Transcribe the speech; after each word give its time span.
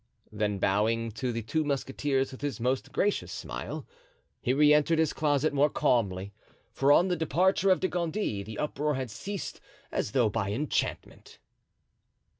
Then 0.31 0.57
bowing 0.57 1.11
to 1.11 1.31
the 1.31 1.43
two 1.43 1.63
musketeers 1.63 2.31
with 2.31 2.41
his 2.41 2.59
most 2.59 2.91
gracious 2.91 3.31
smile, 3.31 3.85
he 4.41 4.51
re 4.51 4.73
entered 4.73 4.97
his 4.97 5.13
closet 5.13 5.53
more 5.53 5.69
calmly, 5.69 6.33
for 6.71 6.91
on 6.91 7.07
the 7.09 7.15
departure 7.15 7.69
of 7.69 7.79
De 7.81 7.87
Gondy 7.87 8.41
the 8.41 8.57
uproar 8.57 8.95
had 8.95 9.11
ceased 9.11 9.61
as 9.91 10.13
though 10.13 10.27
by 10.27 10.51
enchantment. 10.51 11.37